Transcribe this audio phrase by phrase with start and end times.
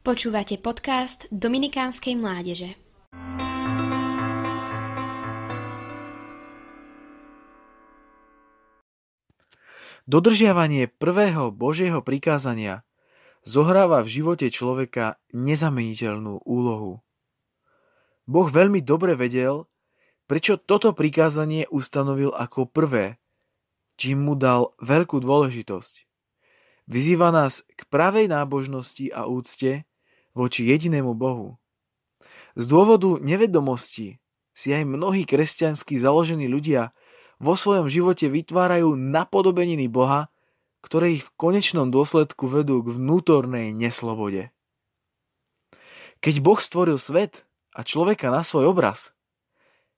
[0.00, 2.72] Počúvate podcast Dominikánskej mládeže.
[10.08, 12.80] Dodržiavanie prvého Božieho prikázania
[13.44, 17.04] zohráva v živote človeka nezameniteľnú úlohu.
[18.24, 19.68] Boh veľmi dobre vedel,
[20.24, 23.20] prečo toto prikázanie ustanovil ako prvé,
[24.00, 26.08] čím mu dal veľkú dôležitosť.
[26.88, 29.84] Vyzýva nás k pravej nábožnosti a úcte,
[30.34, 31.58] voči jedinému Bohu.
[32.58, 34.18] Z dôvodu nevedomosti
[34.54, 36.90] si aj mnohí kresťansky založení ľudia
[37.40, 40.28] vo svojom živote vytvárajú napodobeniny Boha,
[40.84, 44.52] ktoré ich v konečnom dôsledku vedú k vnútornej neslobode.
[46.20, 49.16] Keď Boh stvoril svet a človeka na svoj obraz,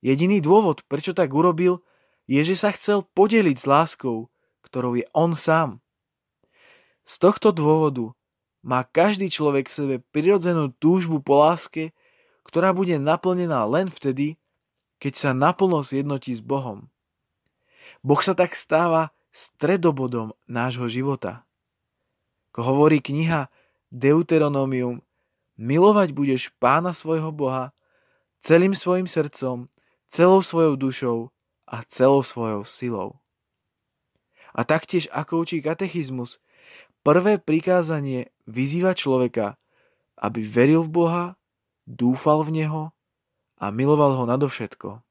[0.00, 1.84] jediný dôvod, prečo tak urobil,
[2.24, 4.32] je, že sa chcel podeliť s láskou,
[4.64, 5.78] ktorou je on sám.
[7.06, 8.16] Z tohto dôvodu
[8.66, 11.94] má každý človek v sebe prirodzenú túžbu po láske,
[12.42, 14.42] ktorá bude naplnená len vtedy,
[14.98, 16.90] keď sa naplno zjednotí s Bohom.
[18.02, 21.46] Boh sa tak stáva stredobodom nášho života.
[22.50, 23.46] Ko hovorí kniha
[23.94, 24.98] Deuteronomium,
[25.54, 27.70] milovať budeš pána svojho Boha
[28.42, 29.70] celým svojim srdcom,
[30.10, 31.18] celou svojou dušou
[31.70, 33.22] a celou svojou silou.
[34.56, 36.42] A taktiež ako učí katechizmus,
[37.06, 39.58] Prvé prikázanie vyzýva človeka,
[40.16, 41.24] aby veril v Boha,
[41.84, 42.82] dúfal v Neho
[43.60, 45.02] a miloval ho nadovšetko.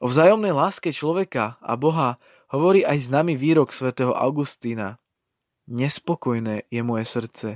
[0.00, 2.16] O vzájomnej láske človeka a Boha
[2.48, 4.96] hovorí aj známy výrok svätého Augustína.
[5.68, 7.48] Nespokojné je moje srdce,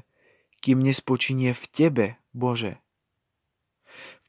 [0.61, 2.07] kým nespočinie v Tebe,
[2.37, 2.79] Bože.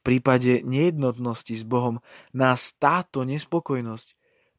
[0.00, 2.00] prípade nejednotnosti s Bohom
[2.32, 4.16] nás táto nespokojnosť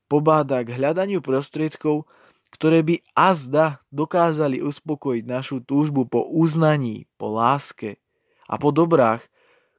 [0.07, 2.07] pobáda k hľadaniu prostriedkov,
[2.51, 7.99] ktoré by azda dokázali uspokojiť našu túžbu po uznaní, po láske
[8.47, 9.25] a po dobrách,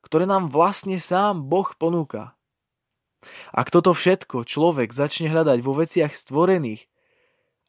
[0.05, 2.37] ktoré nám vlastne sám Boh ponúka.
[3.51, 6.87] Ak toto všetko človek začne hľadať vo veciach stvorených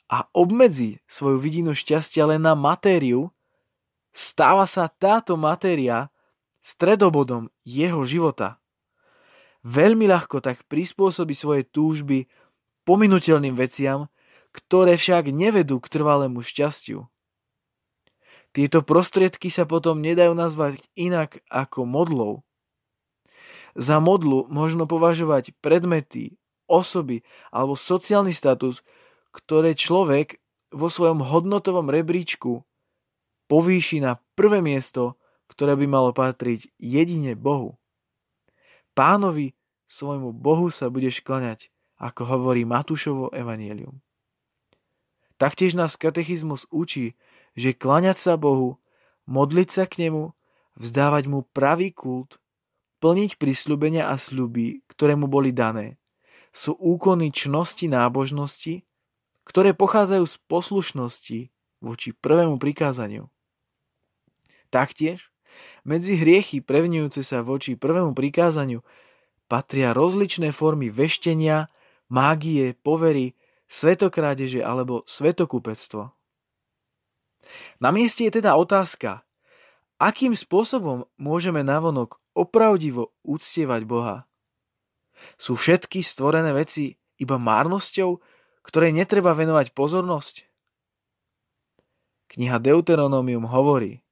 [0.10, 3.34] a obmedzí svoju vidinu šťastia len na matériu,
[4.14, 6.14] stáva sa táto matéria
[6.62, 8.60] stredobodom jeho života.
[9.66, 12.30] Veľmi ľahko tak prispôsobí svoje túžby
[12.88, 14.08] pominutelným veciam,
[14.52, 17.06] ktoré však nevedú k trvalému šťastiu.
[18.50, 22.34] Tieto prostriedky sa potom nedajú nazvať inak ako modlou.
[23.78, 27.22] Za modlu možno považovať predmety, osoby
[27.54, 28.82] alebo sociálny status,
[29.30, 30.42] ktoré človek
[30.74, 32.66] vo svojom hodnotovom rebríčku
[33.50, 35.18] povýši na prvé miesto,
[35.50, 37.78] ktoré by malo patriť jedine Bohu.
[38.94, 39.58] Pánovi,
[39.90, 43.98] svojmu Bohu sa budeš klaňať, ako hovorí Matúšovo evanielium.
[45.40, 47.16] Taktiež nás katechizmus učí,
[47.56, 48.76] že klaňať sa Bohu,
[49.24, 50.36] modliť sa k Nemu,
[50.76, 52.44] vzdávať Mu pravý kult,
[53.00, 55.96] plniť prisľubenia a sľuby, ktoré Mu boli dané,
[56.52, 58.84] sú úkony čnosti nábožnosti,
[59.48, 61.40] ktoré pochádzajú z poslušnosti
[61.80, 63.32] voči prvému prikázaniu.
[64.68, 65.32] Taktiež
[65.88, 68.84] medzi hriechy prevňujúce sa voči prvému prikázaniu
[69.48, 71.72] patria rozličné formy veštenia,
[72.12, 73.39] mágie, povery,
[73.70, 76.10] svetokrádeže alebo svetokúpectvo.
[77.78, 79.22] Na mieste je teda otázka,
[80.02, 84.18] akým spôsobom môžeme navonok opravdivo úctievať Boha.
[85.38, 88.20] Sú všetky stvorené veci iba márnosťou,
[88.66, 90.36] ktorej netreba venovať pozornosť?
[92.30, 94.06] Kniha Deuteronomium hovorí,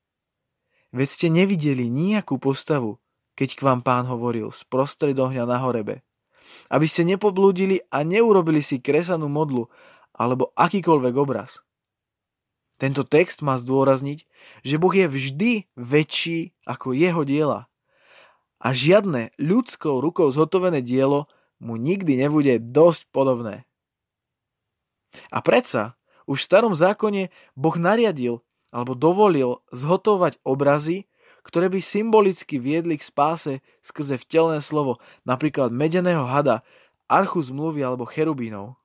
[0.89, 2.97] veď ste nevideli nejakú postavu,
[3.37, 6.06] keď k vám pán hovoril z prostred ohňa na horebe
[6.67, 9.71] aby ste nepoblúdili a neurobili si kresanú modlu
[10.15, 11.61] alebo akýkoľvek obraz.
[12.77, 14.29] Tento text má zdôrazniť,
[14.61, 17.65] že Boh je vždy väčší ako jeho diela.
[18.61, 21.25] A žiadne ľudskou rukou zhotovené dielo
[21.57, 23.65] mu nikdy nebude dosť podobné.
[25.33, 25.97] A predsa,
[26.29, 31.09] už v starom zákone Boh nariadil alebo dovolil zhotovať obrazy,
[31.47, 36.67] ktoré by symbolicky viedli k spáse skrze vtelné slovo, napríklad medeného hada,
[37.07, 38.75] archu zmluvy alebo cherubínov.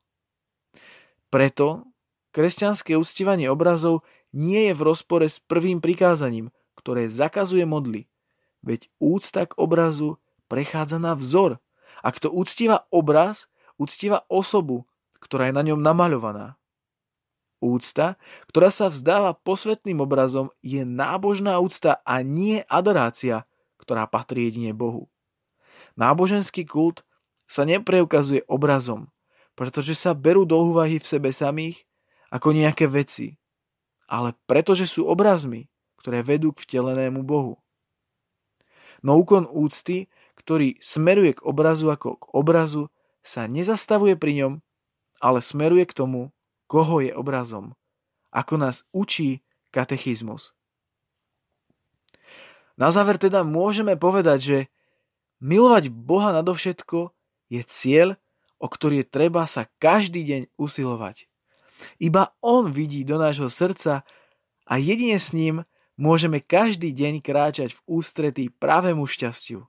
[1.26, 1.82] Preto
[2.30, 8.06] kresťanské uctívanie obrazov nie je v rozpore s prvým prikázaním, ktoré zakazuje modly,
[8.62, 11.58] veď úcta k obrazu prechádza na vzor.
[12.02, 14.86] A kto uctíva obraz, uctíva osobu,
[15.18, 16.58] ktorá je na ňom namaľovaná.
[17.62, 18.18] Úcta,
[18.50, 23.46] ktorá sa vzdáva posvetným obrazom, je nábožná úcta a nie adorácia,
[23.78, 25.06] ktorá patrí jedine Bohu.
[25.94, 27.06] Náboženský kult
[27.46, 29.06] sa nepreukazuje obrazom,
[29.54, 31.86] pretože sa berú do úvahy v sebe samých
[32.34, 33.38] ako nejaké veci,
[34.10, 35.70] ale pretože sú obrazmi,
[36.02, 37.62] ktoré vedú k vtelenému Bohu.
[39.06, 42.90] No úkon úcty, ktorý smeruje k obrazu ako k obrazu,
[43.22, 44.52] sa nezastavuje pri ňom,
[45.22, 46.34] ale smeruje k tomu,
[46.72, 47.76] koho je obrazom,
[48.32, 50.56] ako nás učí katechizmus.
[52.80, 54.58] Na záver teda môžeme povedať, že
[55.44, 57.12] milovať Boha nadovšetko
[57.52, 58.16] je cieľ,
[58.56, 61.28] o ktorý treba sa každý deň usilovať.
[62.00, 64.08] Iba On vidí do nášho srdca
[64.64, 65.69] a jedine s ním
[66.00, 69.69] môžeme každý deň kráčať v ústretí pravému šťastiu.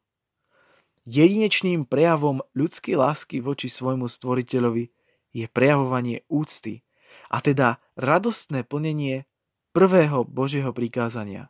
[1.03, 4.87] Jedinečným prejavom ľudskej lásky voči svojmu stvoriteľovi
[5.35, 6.85] je prejavovanie úcty,
[7.33, 9.25] a teda radostné plnenie
[9.73, 11.49] prvého Božieho prikázania.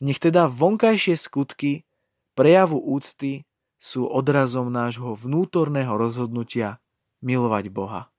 [0.00, 1.84] Nech teda vonkajšie skutky
[2.32, 3.44] prejavu úcty
[3.76, 6.80] sú odrazom nášho vnútorného rozhodnutia
[7.20, 8.11] milovať Boha.